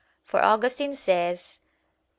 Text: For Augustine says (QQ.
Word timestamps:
For 0.23 0.43
Augustine 0.43 0.95
says 0.95 1.59
(QQ. 1.63 1.67